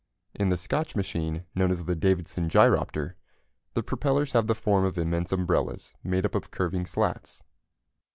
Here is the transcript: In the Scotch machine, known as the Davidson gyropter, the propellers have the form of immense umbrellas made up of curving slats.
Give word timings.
In 0.33 0.49
the 0.49 0.57
Scotch 0.57 0.95
machine, 0.95 1.43
known 1.53 1.69
as 1.69 1.85
the 1.85 1.93
Davidson 1.95 2.49
gyropter, 2.49 3.13
the 3.75 3.83
propellers 3.83 4.31
have 4.31 4.47
the 4.47 4.55
form 4.55 4.83
of 4.83 4.97
immense 4.97 5.31
umbrellas 5.31 5.93
made 6.03 6.25
up 6.25 6.33
of 6.33 6.49
curving 6.49 6.87
slats. 6.87 7.43